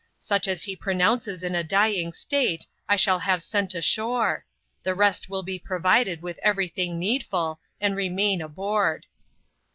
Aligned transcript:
Such 0.17 0.47
as 0.47 0.63
he 0.63 0.75
pronounces 0.75 1.43
in 1.43 1.53
a 1.53 1.63
dying 1.63 2.11
state 2.11 2.65
I 2.89 2.95
shall 2.95 3.19
have 3.19 3.43
sent 3.43 3.75
ashore; 3.75 4.47
the 4.81 4.95
rest 4.95 5.29
will 5.29 5.43
be 5.43 5.59
provided 5.59 6.23
with 6.23 6.39
every 6.41 6.69
thing 6.69 6.97
needful, 6.97 7.59
and 7.79 7.95
remain 7.95 8.41
aboard." 8.41 9.05